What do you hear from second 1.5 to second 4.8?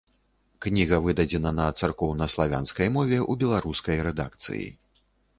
на царкоўна-славянскай мове ў беларускай рэдакцыі.